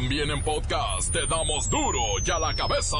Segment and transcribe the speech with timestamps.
[0.00, 2.96] También en podcast te damos duro y a la cabeza.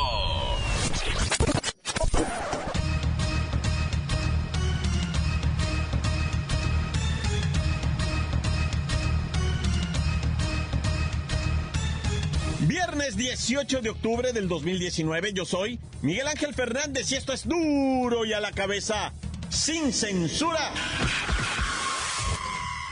[12.62, 18.24] Viernes 18 de octubre del 2019, yo soy Miguel Ángel Fernández y esto es duro
[18.24, 19.12] y a la cabeza,
[19.48, 20.72] sin censura.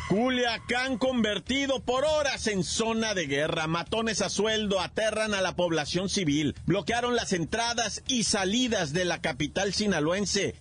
[0.08, 3.66] Culiacán convertido por horas en zona de guerra.
[3.66, 6.54] Matones a sueldo aterran a la población civil.
[6.64, 10.54] Bloquearon las entradas y salidas de la capital sinaloense.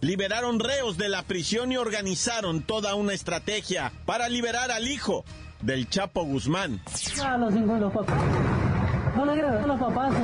[0.00, 5.24] Liberaron reos de la prisión y organizaron toda una estrategia para liberar al hijo
[5.62, 6.80] del Chapo Guzmán.
[7.20, 8.22] Ah, los cinco los papás.
[9.16, 10.14] No le creas, los papás.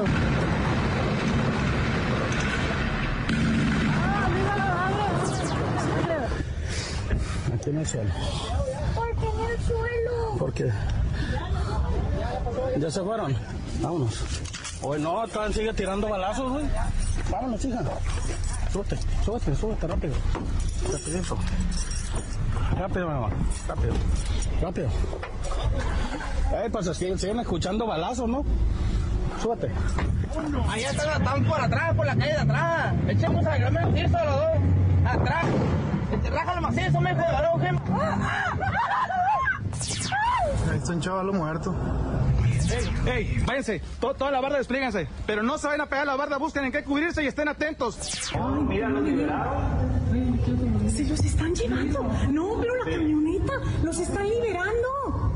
[3.90, 6.18] Ah, mira, abre.
[7.54, 7.86] Aquí en el
[9.66, 10.38] suelo.
[10.38, 12.42] ¿Por qué en el suelo?
[12.44, 13.36] Porque ya se fueron.
[13.80, 14.24] Vámonos.
[14.82, 16.64] Hoy no, todavía sigue tirando balazos, güey.
[17.30, 17.82] Vámonos, hija.
[18.72, 20.14] Súbete, súbete, súbete rápido.
[20.92, 21.38] Rapidito.
[22.78, 23.30] Rápido, mi mamá.
[23.66, 23.94] Rápido.
[24.62, 24.88] Rápido.
[26.52, 28.44] Eh, pues siguen escuchando balazos, ¿no?
[29.40, 29.70] Súbete.
[30.70, 32.94] Allá están, están por atrás, por la calle de atrás.
[33.08, 35.12] Echemos a la el piso los dos.
[35.12, 35.46] Atrás.
[36.12, 37.78] Este, rájalo macizo, me de balón, gem.
[37.78, 38.67] Ahí
[40.88, 41.74] está un chavalo muerto.
[43.06, 43.42] ¡Ey, ey!
[43.46, 45.06] Váyanse, To- toda la barda desplíganse.
[45.26, 47.94] Pero no se vayan a pegar la barda, busquen en qué cubrirse y estén atentos.
[47.94, 48.38] Se
[51.04, 52.02] los están llevando.
[52.30, 55.32] No, pero la camioneta los están liberando.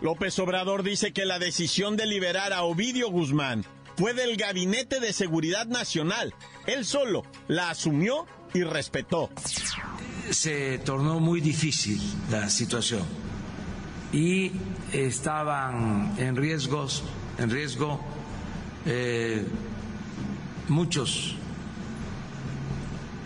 [0.00, 3.64] López Obrador dice que la decisión de liberar a Ovidio Guzmán
[3.96, 6.34] fue del Gabinete de Seguridad Nacional.
[6.66, 9.30] Él solo la asumió y respetó.
[10.30, 13.02] se tornó muy difícil la situación
[14.12, 14.52] y
[14.92, 17.02] estaban en riesgos,
[17.38, 18.00] en riesgo
[18.86, 19.44] eh,
[20.68, 21.36] muchos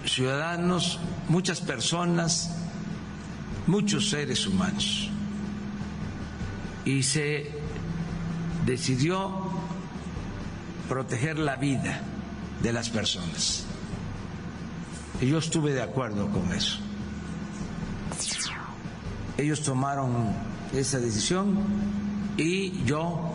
[0.04, 0.98] ciudadanos,
[1.28, 2.50] muchas personas,
[3.66, 5.10] muchos seres humanos.
[6.84, 7.50] Y se
[8.67, 9.50] decidió
[10.89, 12.00] proteger la vida
[12.62, 13.65] de las personas.
[15.21, 16.78] Y yo estuve de acuerdo con eso.
[19.37, 20.33] Ellos tomaron
[20.72, 21.59] esa decisión
[22.37, 23.34] y yo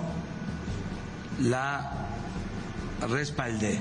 [1.42, 2.08] la
[3.08, 3.80] respaldé.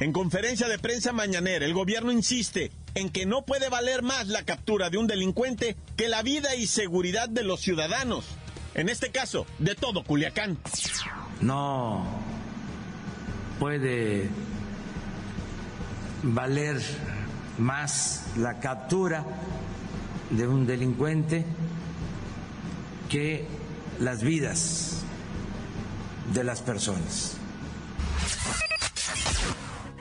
[0.00, 4.42] En conferencia de prensa mañanera, el gobierno insiste en que no puede valer más la
[4.44, 8.24] captura de un delincuente que la vida y seguridad de los ciudadanos.
[8.74, 10.58] En este caso, de todo Culiacán.
[11.42, 12.06] No
[13.60, 14.30] puede
[16.22, 16.80] valer
[17.58, 19.24] más la captura
[20.30, 21.44] de un delincuente
[23.10, 23.46] que
[24.00, 25.02] las vidas
[26.32, 27.35] de las personas.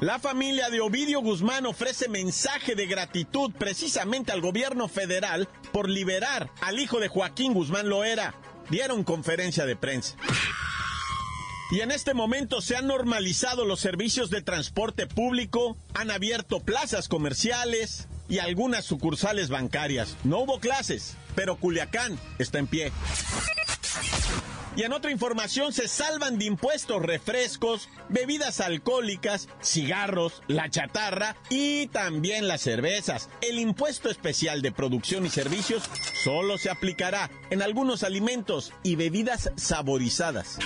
[0.02, 6.52] La familia de Ovidio Guzmán ofrece mensaje de gratitud precisamente al gobierno federal por liberar
[6.62, 8.36] al hijo de Joaquín Guzmán Loera.
[8.70, 10.16] Dieron conferencia de prensa.
[11.72, 17.08] Y en este momento se han normalizado los servicios de transporte público, han abierto plazas
[17.08, 20.18] comerciales y algunas sucursales bancarias.
[20.26, 22.92] No hubo clases, pero Culiacán está en pie.
[24.76, 31.88] Y en otra información se salvan de impuestos refrescos, bebidas alcohólicas, cigarros, la chatarra y
[31.88, 33.30] también las cervezas.
[33.42, 35.84] El impuesto especial de producción y servicios
[36.24, 40.60] solo se aplicará en algunos alimentos y bebidas saborizadas.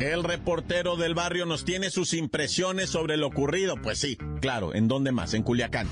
[0.00, 3.76] El reportero del barrio nos tiene sus impresiones sobre lo ocurrido.
[3.80, 5.32] Pues sí, claro, ¿en dónde más?
[5.32, 5.86] En Culiacán.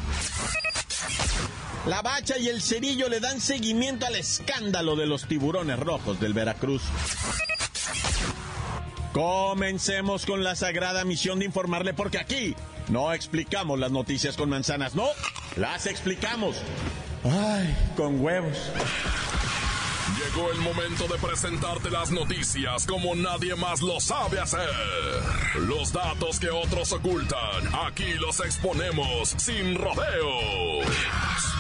[1.86, 6.34] La Bacha y el Cerillo le dan seguimiento al escándalo de los tiburones rojos del
[6.34, 6.82] Veracruz.
[9.15, 12.54] Comencemos con la sagrada misión de informarle porque aquí
[12.88, 15.06] no explicamos las noticias con manzanas, no,
[15.56, 16.56] las explicamos.
[17.24, 18.56] Ay, con huevos.
[20.18, 24.68] Llegó el momento de presentarte las noticias como nadie más lo sabe hacer.
[25.60, 30.86] Los datos que otros ocultan, aquí los exponemos sin rodeos.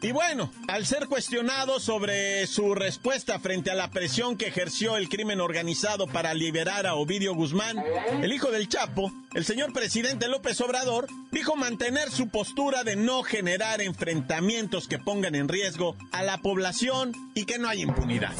[0.00, 5.08] Y bueno, al ser cuestionado sobre su respuesta frente a la presión que ejerció el
[5.08, 7.82] crimen organizado para liberar a Ovidio Guzmán,
[8.22, 13.24] el hijo del Chapo, el señor presidente López Obrador dijo mantener su postura de no
[13.24, 18.34] generar enfrentamientos que pongan en riesgo a la población y que no hay impunidad.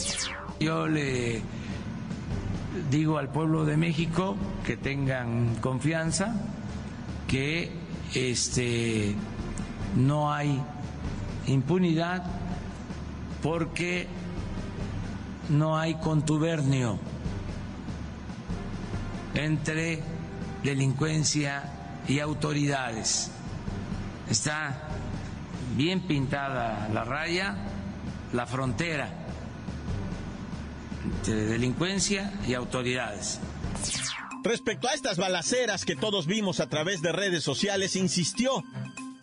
[0.60, 1.42] Yo le
[2.88, 6.36] digo al pueblo de México que tengan confianza,
[7.26, 7.72] que
[8.14, 9.16] este
[9.96, 10.62] no hay
[11.48, 12.24] impunidad
[13.42, 14.06] porque
[15.48, 16.98] no hay contubernio
[19.34, 20.02] entre
[20.62, 21.64] delincuencia
[22.06, 23.30] y autoridades.
[24.28, 24.88] Está
[25.76, 27.56] bien pintada la raya,
[28.32, 29.08] la frontera
[31.04, 33.40] entre delincuencia y autoridades.
[34.44, 38.62] Respecto a estas balaceras que todos vimos a través de redes sociales, insistió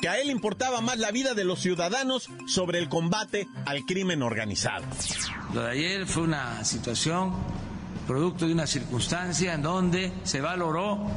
[0.07, 4.85] a él importaba más la vida de los ciudadanos sobre el combate al crimen organizado.
[5.53, 7.33] Lo de ayer fue una situación
[8.07, 11.07] producto de una circunstancia en donde se valoró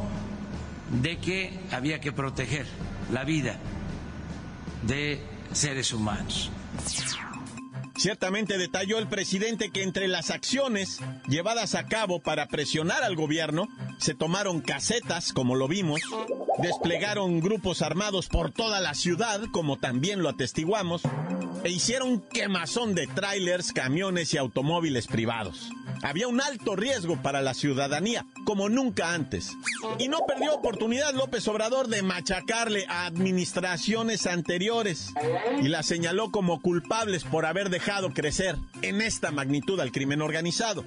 [1.03, 2.67] de que había que proteger
[3.13, 3.59] la vida
[4.87, 6.51] de seres humanos.
[7.99, 13.67] Ciertamente detalló el presidente que entre las acciones llevadas a cabo para presionar al gobierno
[13.99, 16.01] se tomaron casetas, como lo vimos,
[16.59, 21.03] desplegaron grupos armados por toda la ciudad, como también lo atestiguamos,
[21.65, 25.71] e hicieron quemazón de trailers, camiones y automóviles privados.
[26.03, 29.53] Había un alto riesgo para la ciudadanía, como nunca antes.
[29.99, 35.13] Y no perdió oportunidad López Obrador de machacarle a administraciones anteriores
[35.61, 40.85] y la señaló como culpables por haber dejado crecer en esta magnitud al crimen organizado.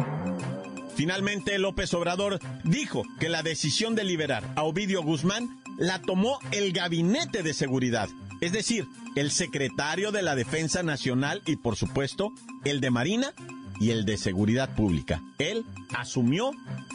[0.95, 6.74] Finalmente, López Obrador dijo que la decisión de liberar a Ovidio Guzmán la tomó el
[6.74, 8.09] Gabinete de Seguridad,
[8.41, 12.33] es decir, el secretario de la Defensa Nacional y, por supuesto,
[12.65, 13.33] el de Marina
[13.79, 15.21] y el de Seguridad Pública.
[15.38, 15.65] Él
[15.95, 16.51] asumió,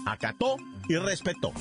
[0.06, 0.56] acató
[0.88, 1.52] y respetó.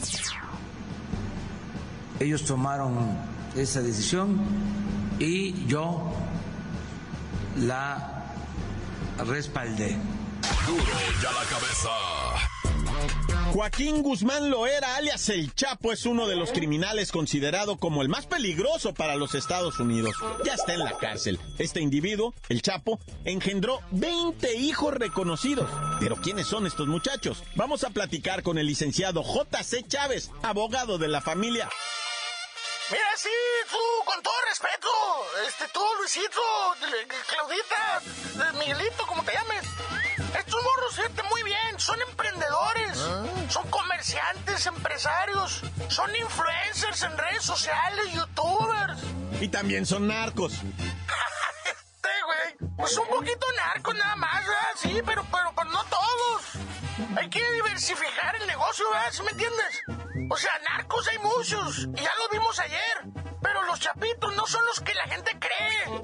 [2.19, 3.17] Ellos tomaron
[3.55, 4.41] esa decisión
[5.19, 6.13] y yo
[7.57, 8.33] la
[9.25, 9.97] respaldé.
[10.67, 10.83] Duro
[11.21, 12.44] ya la cabeza.
[13.55, 18.25] Joaquín Guzmán Loera, alias El Chapo, es uno de los criminales considerado como el más
[18.25, 20.13] peligroso para los Estados Unidos.
[20.43, 21.39] Ya está en la cárcel.
[21.57, 25.69] Este individuo, El Chapo, engendró 20 hijos reconocidos.
[26.01, 27.45] Pero ¿quiénes son estos muchachos?
[27.55, 29.85] Vamos a platicar con el licenciado J.C.
[29.87, 31.69] Chávez, abogado de la familia.
[32.91, 33.29] Mira, sí,
[33.69, 34.87] tú, con todo respeto,
[35.47, 36.41] este, tú, Luisito,
[37.27, 38.01] Claudita,
[38.59, 39.63] Miguelito, como te llames.
[40.37, 42.97] Estos morros, fíjate muy bien, son emprendedores,
[43.49, 49.01] son comerciantes, empresarios, son influencers en redes sociales, youtubers.
[49.41, 50.53] Y también son narcos.
[50.53, 54.69] Este, güey, pues un poquito narcos nada más, ¿verdad?
[54.75, 56.41] Sí, pero, pero, pero no todos.
[57.17, 59.11] Hay que diversificar el negocio, ¿verdad?
[59.11, 59.81] ¿Sí me entiendes?
[60.29, 63.03] O sea, narcos hay muchos, y ya lo vimos ayer.
[63.41, 66.01] Pero los chapitos no son los que la gente cree.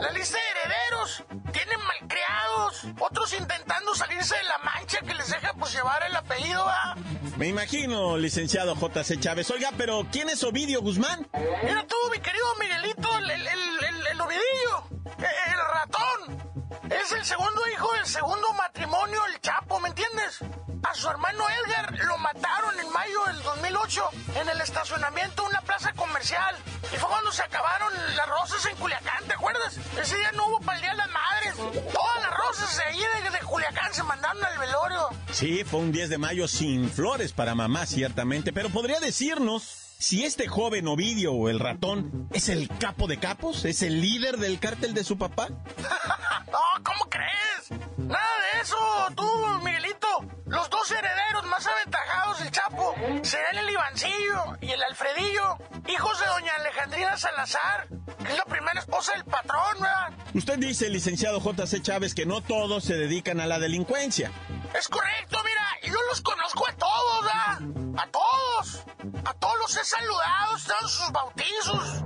[0.00, 5.54] La lista de herederos tienen malcriados, otros intentando salirse de la mancha que les deja
[5.54, 6.94] pues llevar el apellido, ¿ah?
[7.38, 9.18] Me imagino, licenciado J.C.
[9.18, 9.50] Chávez.
[9.50, 11.26] Oiga, pero ¿quién es Ovidio Guzmán?
[11.62, 16.63] Mira tú, mi querido Miguelito, el, el, el, el, el Ovidillo, el, el ratón.
[17.02, 20.38] Es el segundo hijo del segundo matrimonio del Chapo, ¿me entiendes?
[20.82, 24.02] A su hermano Edgar lo mataron en mayo del 2008
[24.40, 26.54] en el estacionamiento de una plaza comercial.
[26.92, 29.76] Y fue cuando se acabaron las rosas en Culiacán, ¿te acuerdas?
[30.00, 31.56] Ese día no hubo para el Día de las Madres.
[31.92, 35.08] Todas las rosas de ahí de, de Culiacán se mandaron al velorio.
[35.32, 38.52] Sí, fue un 10 de mayo sin flores para mamá, ciertamente.
[38.52, 39.62] Pero podría decirnos
[39.98, 44.36] si este joven Ovidio o el ratón es el capo de capos, es el líder
[44.36, 45.48] del cártel de su papá.
[46.54, 47.80] no, ¿cómo crees?
[47.96, 48.76] Nada de eso,
[49.16, 50.06] tú, Miguelito.
[50.46, 55.58] Los dos herederos más aventajados del Chapo serán el Ivancillo y el Alfredillo,
[55.88, 57.88] hijos de doña Alejandrina Salazar,
[58.22, 60.12] que es la primera esposa del patrón, ¿verdad?
[60.32, 61.82] Usted dice, licenciado J.C.
[61.82, 64.30] Chávez, que no todos se dedican a la delincuencia.
[64.78, 68.00] Es correcto, mira, yo los conozco a todos, ¿verdad?
[68.00, 68.84] A todos.
[69.24, 72.04] A todos los he saludado, están sus bautizos.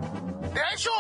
[0.52, 0.90] De hecho,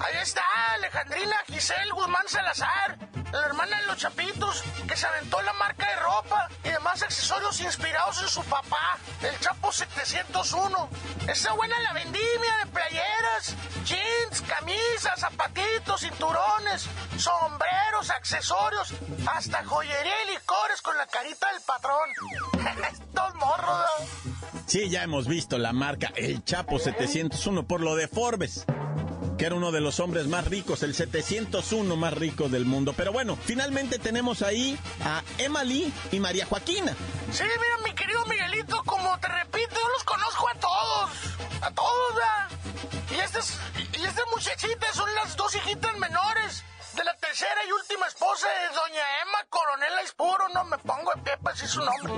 [0.00, 0.42] ahí está
[0.74, 2.98] Alejandrina Giselle Guzmán Salazar,
[3.32, 7.60] la hermana de los Chapitos, que se aventó la marca de ropa y demás accesorios
[7.60, 10.88] inspirados en su papá, el Chapo 701.
[11.28, 16.86] Esa buena la vendimia de playeras, jeans, camisas, zapatitos, cinturones,
[17.16, 18.92] sombreros, accesorios,
[19.26, 22.10] hasta joyería y licores con la carita del patrón.
[22.92, 23.90] Estos morros.
[24.66, 28.66] Sí, ya hemos visto la marca El Chapo 701 por lo de Forbes.
[29.38, 32.92] Que era uno de los hombres más ricos, el 701 más rico del mundo.
[32.96, 36.94] Pero bueno, finalmente tenemos ahí a Emma Lee y María Joaquina.
[37.30, 41.10] Sí, mira, mi querido Miguelito, como te repito, yo los conozco a todos.
[41.62, 42.48] A todos, ¿verdad?
[43.16, 46.64] Y estas, y estas muchachitas son las dos hijitas menores
[46.96, 51.22] de la tercera y última esposa de doña Emma Coronel Aispuro, no me pongo de
[51.22, 52.12] pie para decir su nombre.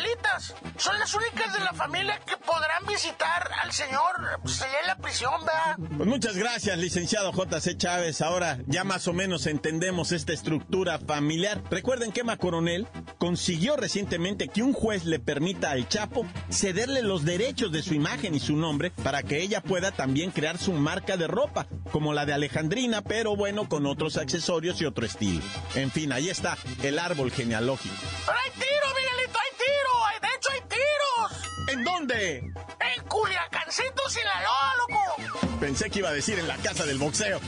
[0.00, 4.86] Gemelitas son las únicas de la familia que podrán visitar al señor pues, allá en
[4.86, 5.76] la prisión, ¿verdad?
[5.96, 7.76] Pues muchas gracias, licenciado J.C.
[7.76, 8.22] Chávez.
[8.22, 11.62] Ahora ya más o menos entendemos esta estructura familiar.
[11.70, 12.88] Recuerden que Emma Coronel
[13.18, 18.34] consiguió recientemente que un juez le permita al Chapo cederle los derechos de su imagen
[18.34, 22.24] y su nombre para que ella pueda también crear su marca de ropa, como la
[22.24, 25.42] de Alejandrina, pero bueno, con otros accesorios y otro estilo.
[25.74, 27.94] En fin, ahí está el árbol genealógico.
[28.26, 30.06] Hay tiro, Miguelito, hay tiro.
[30.06, 31.49] Hay- De hecho, hay tiros.
[31.68, 32.38] ¿En dónde?
[32.38, 35.58] En Culiacancito, Sinaloa, loco.
[35.60, 37.40] Pensé que iba a decir en la casa del boxeo.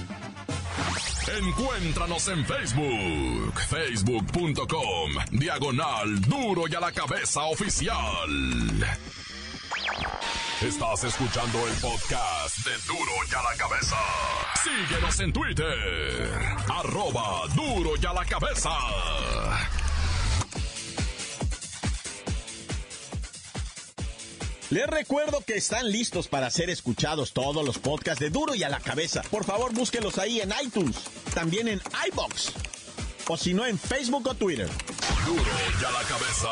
[1.39, 8.99] Encuéntranos en Facebook, facebook.com, diagonal duro y a la cabeza oficial.
[10.61, 13.97] Estás escuchando el podcast de duro y a la cabeza.
[14.63, 16.31] Síguenos en Twitter,
[16.69, 18.71] arroba duro y a la cabeza.
[24.73, 28.71] Les recuerdo que están listos para ser escuchados todos los podcasts de Duro y a
[28.71, 29.21] la cabeza.
[29.31, 30.97] Por favor, búsquenlos ahí en iTunes,
[31.35, 32.55] también en iBox,
[33.29, 34.71] o si no en Facebook o Twitter.
[35.27, 35.45] Duro
[35.79, 36.49] y a la cabeza.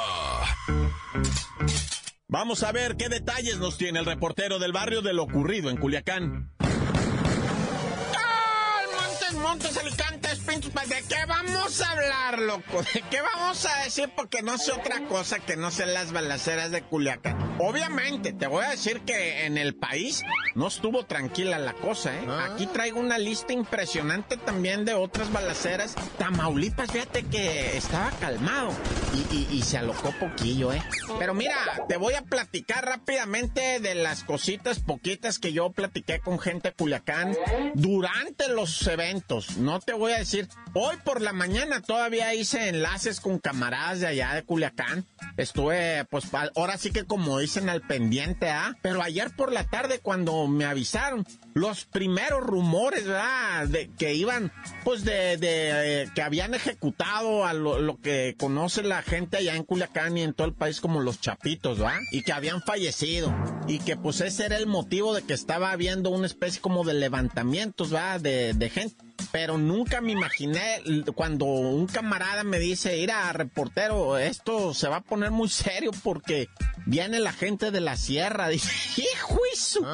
[2.29, 5.79] Vamos a ver qué detalles nos tiene el reportero del barrio de lo ocurrido en
[5.79, 6.53] Culiacán.
[6.59, 10.71] ¡Ay, Montes, Montes, Alicantes, Pintos!
[10.91, 12.83] ¿De qué vamos a hablar, loco?
[12.93, 14.11] ¿De qué vamos a decir?
[14.15, 17.50] Porque no sé otra cosa que no sé las balaceras de Culiacán.
[17.62, 20.23] Obviamente, te voy a decir que en el país
[20.55, 22.26] no estuvo tranquila la cosa, ¿eh?
[22.50, 25.95] Aquí traigo una lista impresionante también de otras balaceras.
[26.17, 28.71] Tamaulipas, fíjate que estaba calmado
[29.12, 30.83] y, y- y se alocó poquillo, ¿eh?
[31.19, 31.55] Pero mira,
[31.87, 36.75] te voy a platicar rápidamente de las cositas poquitas que yo platiqué con gente de
[36.75, 37.37] Culiacán
[37.75, 39.59] durante los eventos.
[39.59, 44.07] No te voy a decir, hoy por la mañana todavía hice enlaces con camaradas de
[44.07, 45.05] allá de Culiacán.
[45.37, 46.25] Estuve, pues,
[46.57, 48.76] ahora sí que como dicen al pendiente, ¿ah?
[48.80, 53.66] Pero ayer por la tarde cuando me avisaron los primeros rumores, ¿verdad?
[53.66, 54.52] De que iban,
[54.85, 59.64] pues, de, eh, que habían ejecutado a lo, lo que conoce la gente allá en
[59.64, 61.99] Culiacán y en todo el país como los chapitos, ¿verdad?
[62.12, 63.35] Y que habían fallecido.
[63.66, 66.95] Y que, pues, ese era el motivo de que estaba habiendo una especie como de
[66.95, 68.21] levantamientos, ¿verdad?
[68.21, 69.10] De, de gente.
[69.33, 70.83] Pero nunca me imaginé
[71.15, 76.49] cuando un camarada me dice, mira, reportero, esto se va a poner muy serio porque
[76.87, 78.49] viene la gente de la sierra.
[78.50, 79.87] Dice, hijo su-".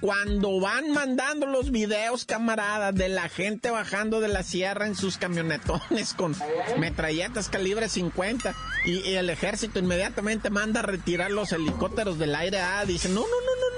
[0.00, 5.16] Cuando van mandando los videos, camaradas, de la gente bajando de la sierra en sus
[5.18, 6.34] camionetones con
[6.78, 12.60] metralletas calibre 50 y, y el ejército inmediatamente manda a retirar los helicópteros del aire.
[12.60, 13.71] Ah, dice, no, no, no, no,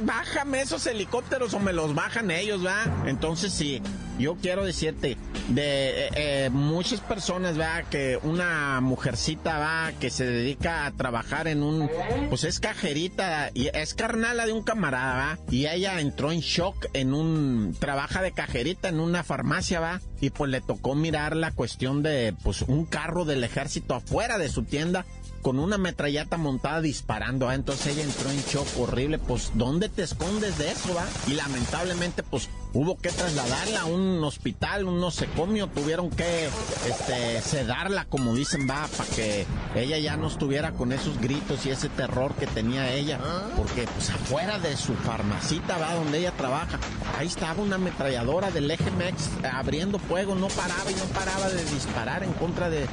[0.00, 2.84] bájame esos helicópteros o me los bajan ellos, ¿va?
[3.06, 3.80] Entonces sí,
[4.18, 5.16] yo quiero decirte,
[5.48, 7.82] de eh, eh, muchas personas, ¿va?
[7.82, 9.92] Que una mujercita, ¿va?
[10.00, 11.88] Que se dedica a trabajar en un,
[12.28, 15.38] pues es cajerita y es carnala de un camarada, ¿va?
[15.50, 20.00] Y ella entró en shock en un, trabaja de cajerita en una farmacia, ¿va?
[20.20, 24.48] Y pues le tocó mirar la cuestión de, pues un carro del ejército afuera de
[24.48, 25.06] su tienda
[25.42, 27.54] con una metralleta montada disparando, ¿va?
[27.54, 31.06] entonces ella entró en shock horrible, pues ¿dónde te escondes de eso, va?
[31.26, 36.48] Y lamentablemente pues hubo que trasladarla a un hospital, un nosocomio, tuvieron que
[36.88, 41.70] este sedarla como dicen, va, para que ella ya no estuviera con esos gritos y
[41.70, 43.18] ese terror que tenía ella,
[43.56, 46.78] porque pues afuera de su farmacita, va, donde ella trabaja,
[47.18, 52.22] ahí estaba una ametralladora del EGMX abriendo fuego, no paraba y no paraba de disparar
[52.22, 52.86] en contra de,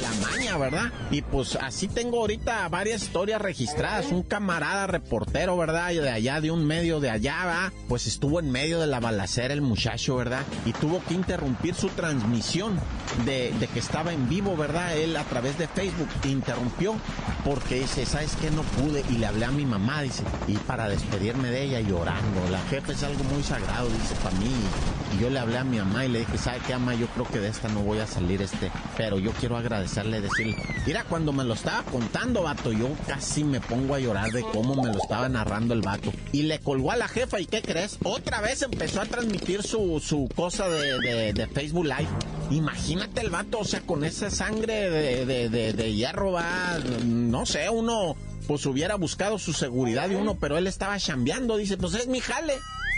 [0.00, 0.92] la maña, ¿verdad?
[1.10, 4.06] Y pues así tengo ahorita varias historias registradas.
[4.10, 5.88] Un camarada reportero, ¿verdad?
[5.88, 7.72] De allá, de un medio de allá, ¿va?
[7.88, 10.42] Pues estuvo en medio de la balacera el muchacho, ¿verdad?
[10.66, 12.76] Y tuvo que interrumpir su transmisión
[13.24, 14.96] de, de que estaba en vivo, ¿verdad?
[14.96, 16.96] Él a través de Facebook interrumpió
[17.44, 18.50] porque dice, ¿sabes qué?
[18.50, 19.04] No pude.
[19.10, 22.50] Y le hablé a mi mamá, dice, y para despedirme de ella llorando.
[22.50, 24.50] La jefa es algo muy sagrado, dice, para mí.
[25.14, 26.94] Y yo le hablé a mi mamá y le dije, ¿sabe qué, ama?
[26.94, 30.56] Yo creo que de esta no voy a salir este, pero yo quiero agradecerle, decirle,
[30.86, 34.74] mira, cuando me lo estaba contando, vato, yo casi me pongo a llorar de cómo
[34.82, 36.12] me lo estaba narrando el vato.
[36.32, 37.98] Y le colgó a la jefa, ¿y qué crees?
[38.02, 42.08] Otra vez empezó a transmitir su, su cosa de, de- Facebook Live.
[42.50, 46.36] Imagínate el vato, o sea, con esa sangre de, de- hierro,
[47.04, 48.16] no sé, uno
[48.48, 52.18] pues hubiera buscado su seguridad de uno, pero él estaba chambeando, dice, pues es mi
[52.20, 52.54] jale.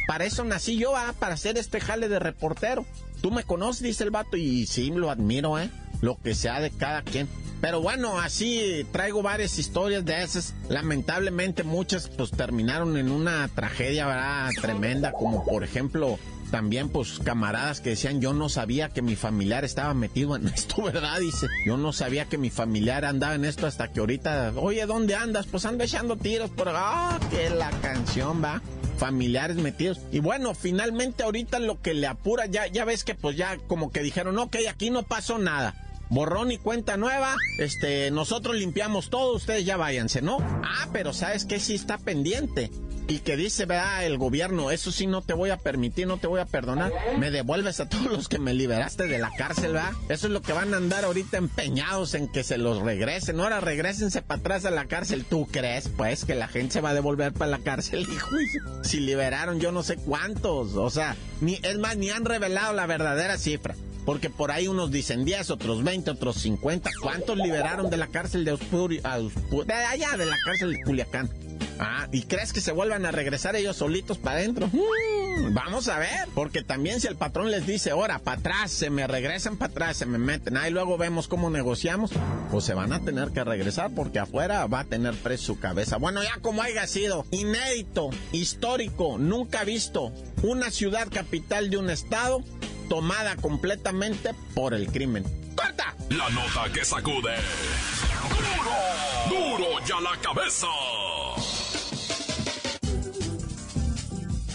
[0.07, 2.87] para eso nací yo, ah, para hacer este jale de reportero.
[3.21, 5.69] Tú me conoces, dice el vato, y sí, lo admiro, ¿eh?
[6.01, 7.29] Lo que sea de cada quien.
[7.65, 10.53] Pero bueno, así traigo varias historias de esas.
[10.69, 14.51] Lamentablemente muchas pues terminaron en una tragedia, ¿verdad?
[14.61, 16.19] Tremenda, como por ejemplo
[16.51, 20.83] también pues camaradas que decían yo no sabía que mi familiar estaba metido en esto,
[20.83, 21.19] ¿verdad?
[21.21, 25.15] Dice, yo no sabía que mi familiar andaba en esto hasta que ahorita, oye, ¿dónde
[25.15, 25.47] andas?
[25.47, 26.69] Pues ando echando tiros por...
[26.69, 28.61] Ah, que la canción va
[28.99, 30.01] familiares metidos.
[30.13, 33.91] Y bueno, finalmente ahorita lo que le apura, ya, ya ves que pues ya como
[33.91, 35.84] que dijeron, ok, aquí no pasó nada.
[36.11, 40.39] Borrón y cuenta nueva, este, nosotros limpiamos todo, ustedes ya váyanse, ¿no?
[40.41, 41.59] Ah, pero ¿sabes qué?
[41.61, 42.71] Sí está pendiente
[43.07, 46.27] y que dice, vea, el gobierno, eso sí no te voy a permitir, no te
[46.27, 49.93] voy a perdonar, me devuelves a todos los que me liberaste de la cárcel, ¿verdad?
[50.09, 53.41] Eso es lo que van a andar ahorita empeñados en que se los regresen.
[53.41, 55.25] Ahora regresense para atrás a la cárcel.
[55.25, 58.31] ¿Tú crees, pues, que la gente se va a devolver para la cárcel, hijo?
[58.83, 62.87] Si liberaron yo no sé cuántos, o sea, ni, es más, ni han revelado la
[62.87, 63.75] verdadera cifra.
[64.05, 66.91] Porque por ahí unos dicen 10, otros 20, otros 50.
[67.01, 69.01] ¿Cuántos liberaron de la cárcel de Ospurio?
[69.03, 71.31] De allá, de la cárcel de Culiacán.
[71.79, 74.69] Ah, ¿y crees que se vuelvan a regresar ellos solitos para adentro?
[74.69, 78.91] Mm, vamos a ver, porque también si el patrón les dice, ahora, para atrás, se
[78.91, 82.13] me regresan para atrás, se me meten, ahí luego vemos cómo negociamos,
[82.51, 85.97] pues se van a tener que regresar porque afuera va a tener preso su cabeza.
[85.97, 90.13] Bueno, ya como haya sido, inédito, histórico, nunca visto,
[90.43, 92.43] una ciudad capital de un estado
[92.89, 95.25] tomada completamente por el crimen.
[95.57, 95.95] ¡Corta!
[96.11, 97.35] La nota que sacude.
[99.29, 99.59] ¡Duro!
[99.59, 100.67] ¡Duro ya la cabeza!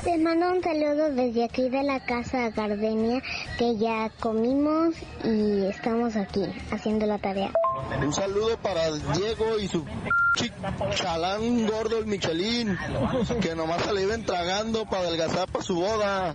[0.07, 3.23] Les mando un saludo desde aquí de la casa Gardenia,
[3.59, 7.53] que ya comimos y estamos aquí haciendo la tarea.
[8.03, 9.85] Un saludo para Diego y su
[10.95, 12.77] chalán gordo el Michelin,
[13.41, 16.35] que nomás se le iban tragando para adelgazar para su boda.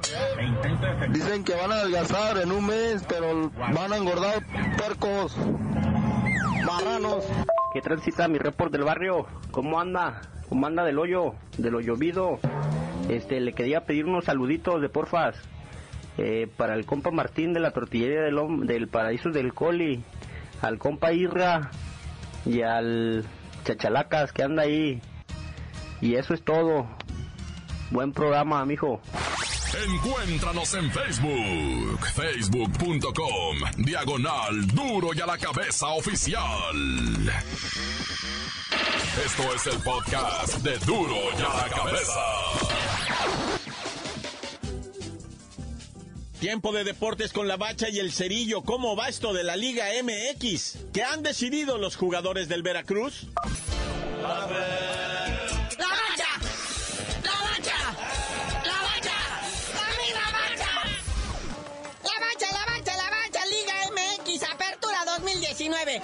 [1.12, 4.44] Dicen que van a adelgazar en un mes, pero van a engordar
[4.78, 5.36] puercos,
[6.66, 7.26] marranos.
[7.74, 9.26] ¿Qué transita mi report del barrio?
[9.52, 10.22] ¿Cómo anda?
[10.50, 11.36] ¿Cómo anda del hoyo?
[11.58, 12.40] De lo llovido.
[13.10, 15.36] Este, le quería pedir unos saluditos de porfas.
[16.18, 20.04] eh, para el compa Martín de la tortillería del, del Paraíso del Coli.
[20.62, 21.72] Al compa Irra.
[22.46, 23.26] Y al
[23.64, 25.02] Chachalacas que anda ahí.
[26.02, 26.88] Y eso es todo.
[27.92, 29.02] Buen programa, mijo.
[29.74, 36.42] Encuéntranos en Facebook, facebook.com, diagonal duro y a la cabeza oficial.
[39.26, 42.20] Esto es el podcast de duro y a la cabeza.
[46.42, 48.64] Tiempo de deportes con la bacha y el cerillo.
[48.64, 50.86] ¿Cómo va esto de la Liga MX?
[50.92, 53.28] ¿Qué han decidido los jugadores del Veracruz?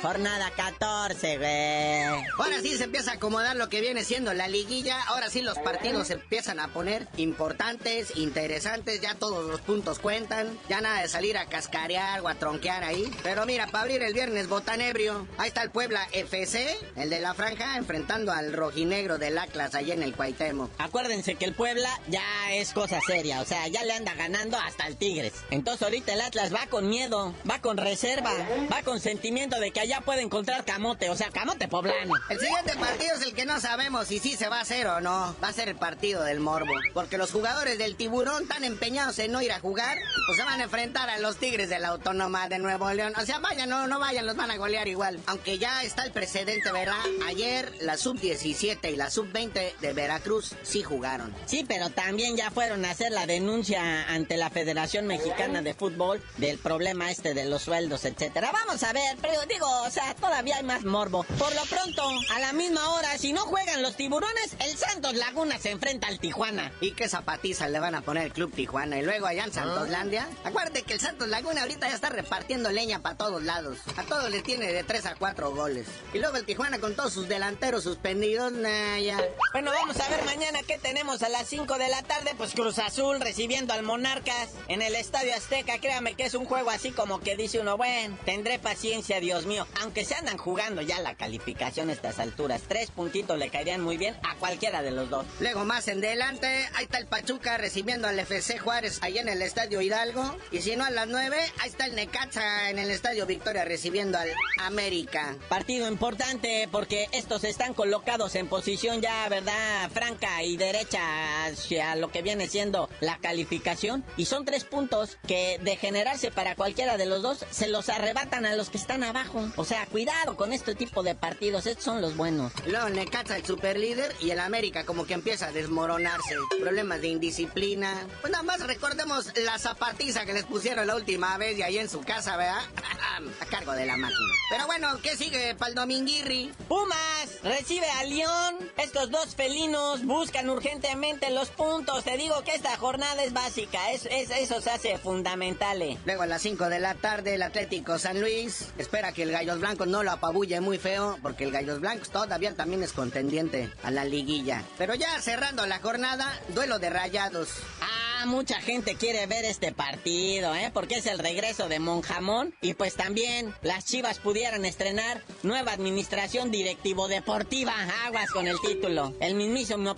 [0.02, 2.28] Jornada 14, güey.
[2.38, 5.02] Ahora sí se empieza a acomodar lo que viene siendo la liguilla.
[5.08, 9.02] Ahora sí los partidos se empiezan a poner importantes, interesantes.
[9.02, 10.58] Ya todos los puntos cuentan.
[10.70, 13.12] Ya nada de salir a cascarear o a tronquear ahí.
[13.24, 15.28] Pero mira, para abrir el viernes botanebrio.
[15.38, 19.96] Ahí está el Puebla FC, el de la franja, enfrentando al rojinegro del Atlas allá
[19.96, 20.70] en el Cuauhtémoc.
[20.78, 24.86] Acuérdense que el Puebla ya es cosa seria, o sea, ya le anda ganando hasta
[24.88, 25.34] el Tigres.
[25.50, 28.32] Entonces ahorita el Atlas va con miedo, va con reserva,
[28.72, 32.15] va con sentimiento de que allá puede encontrar camote, o sea, camote poblano.
[32.30, 35.00] El siguiente partido es el que no sabemos si sí se va a hacer o
[35.00, 35.34] no.
[35.41, 36.73] Va a ser el partido del morbo.
[36.93, 40.60] Porque los jugadores del tiburón tan empeñados en no ir a jugar, pues se van
[40.60, 43.13] a enfrentar a los tigres de la autónoma de Nuevo León.
[43.17, 45.19] O sea, vayan o no vayan, los van a golear igual.
[45.26, 46.97] Aunque ya está el precedente, ¿verdad?
[47.26, 51.34] Ayer la sub-17 y la sub-20 de Veracruz sí jugaron.
[51.45, 56.21] Sí, pero también ya fueron a hacer la denuncia ante la Federación Mexicana de Fútbol
[56.36, 58.52] del problema este de los sueldos, etcétera.
[58.52, 61.24] Vamos a ver, pero digo, o sea, todavía hay más morbo.
[61.38, 62.04] Por lo pronto,
[62.36, 66.20] a la misma hora, si no juegan los tiburones, el Santos Laguna se enfrenta al
[66.20, 66.72] Tijuana.
[66.82, 69.00] ¿Y qué zapatiza le van a poner el Club Tijuana?
[69.00, 70.28] Y luego allá en Santoslandia.
[70.44, 73.78] Acuérdate que el Santos Laguna ahorita ya está repartiendo leña para todos lados.
[73.96, 75.88] A todos le tiene de 3 a 4 goles.
[76.13, 79.22] Y luego el Tijuana con todos sus delanteros suspendidos, nah, ya.
[79.54, 82.34] Bueno, vamos a ver mañana qué tenemos a las 5 de la tarde.
[82.38, 85.80] Pues Cruz Azul recibiendo al Monarcas en el Estadio Azteca.
[85.80, 89.67] Créame que es un juego así como que dice uno, bueno, tendré paciencia, Dios mío.
[89.82, 92.62] Aunque se andan jugando ya la calificación a estas alturas.
[92.68, 95.26] Tres puntitos le caerían muy bien a cualquiera de los dos.
[95.40, 99.42] Luego más en delante, ahí está el Pachuca recibiendo al FC Juárez ahí en el
[99.42, 100.36] Estadio Hidalgo.
[100.52, 104.18] Y si no a las 9, ahí está el Necaxa en el Estadio Victoria recibiendo
[104.18, 105.36] al América.
[105.50, 109.90] Partido importante porque estos están colocados en posición ya, ¿verdad?
[109.92, 114.04] Franca y derecha hacia lo que viene siendo la calificación.
[114.18, 118.46] Y son tres puntos que de generarse para cualquiera de los dos se los arrebatan
[118.46, 119.48] a los que están abajo.
[119.60, 122.54] O sea, cuidado con este tipo de partidos, estos son los buenos.
[122.67, 126.36] Luego Necaxa el superlíder y el América como que empieza a desmoronarse.
[126.62, 128.06] Problemas de indisciplina.
[128.22, 131.89] Pues nada más recordemos la zapatiza que les pusieron la última vez y ahí en
[131.89, 132.62] su casa, ¿verdad?
[133.41, 134.20] a cargo de la máquina.
[134.52, 136.54] Pero bueno, ¿qué sigue para el Dominguirri?
[136.67, 138.56] Pumas recibe a León.
[138.78, 142.04] Estos dos felinos buscan urgentemente los puntos.
[142.04, 143.91] Te digo que esta jornada es básica.
[143.91, 145.82] Es, es eso se hace fundamental.
[145.82, 145.98] eh.
[146.06, 149.62] Luego a las 5 de la tarde el Atlético San Luis espera que el Gallos
[149.62, 153.92] Blancos no lo apabulle muy feo porque el Gallos Blancos todavía también es contendiente a
[153.92, 154.62] la liguilla.
[154.78, 157.48] Pero ya cerrando la jornada, duelo de rayados.
[157.80, 160.70] Ah, mucha gente quiere ver este partido, ¿eh?
[160.74, 162.54] Porque es el regreso de Monjamón.
[162.60, 167.74] Y pues también las chivas pudieran estrenar nueva administración directivo deportiva.
[168.06, 169.14] Aguas con el título.
[169.22, 169.96] El mismísimo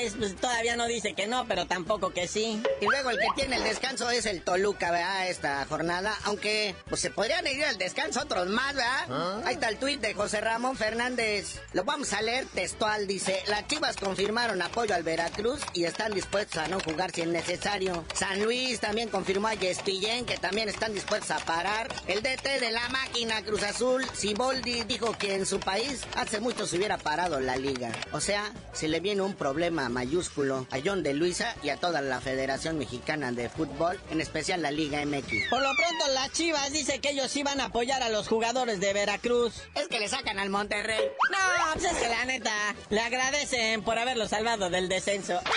[0.00, 2.62] Peláez pues, todavía no dice que no, pero tampoco que sí.
[2.80, 5.28] Y luego el que tiene el descanso es el Toluca, ¿verdad?
[5.28, 6.16] Esta jornada.
[6.24, 9.42] Aunque pues se podrían ir al descanso otros más, ¿verdad?
[9.44, 11.60] Ahí está el tuit de José Ramón Fernández.
[11.74, 13.06] Lo vamos a leer textual.
[13.06, 17.28] Dice, las chivas confirmaron apoyo al Veracruz y están dispuestos a no jugar si es
[17.28, 18.04] necesario.
[18.14, 21.88] San Luis también confirmó a Yespillén que también están dispuestos a parar.
[22.06, 26.66] El DT de la máquina Cruz Azul, Siboldi, dijo que en su país hace mucho
[26.66, 27.92] se hubiera parado la liga.
[28.12, 32.00] O sea, se le viene un problema mayúsculo a John de Luisa y a toda
[32.00, 35.48] la Federación Mexicana de Fútbol, en especial la Liga MX.
[35.50, 38.92] Por lo pronto, las chivas dice que ellos iban a apoyar a los jugadores de
[38.92, 39.54] Veracruz.
[39.74, 41.10] Es que le sacan al Monterrey.
[41.30, 45.40] No, pues es que la neta, le agradecen por haberlo salvado del descenso.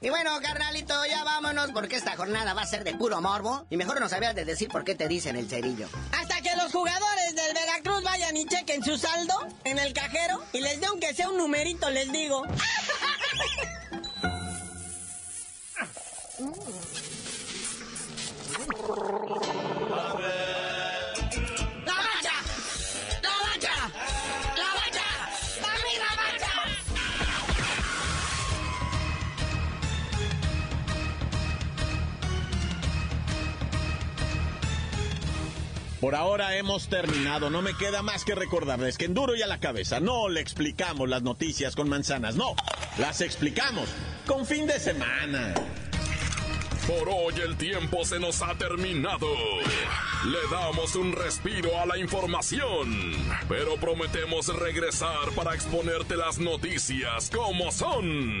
[0.00, 3.66] Y bueno, carnalito, ya vámonos porque esta jornada va a ser de puro morbo.
[3.68, 5.88] Y mejor no sabías de decir por qué te dicen el cerillo.
[6.12, 10.80] Hasta los jugadores del Veracruz vayan y chequen su saldo en el cajero y les
[10.80, 12.42] dé aunque sea un numerito, les digo.
[36.00, 37.50] Por ahora hemos terminado.
[37.50, 40.40] No me queda más que recordarles que en duro y a la cabeza no le
[40.40, 42.54] explicamos las noticias con manzanas, no.
[42.98, 43.88] Las explicamos
[44.26, 45.54] con fin de semana.
[46.86, 49.26] Por hoy el tiempo se nos ha terminado.
[50.24, 53.14] Le damos un respiro a la información,
[53.48, 58.40] pero prometemos regresar para exponerte las noticias como son.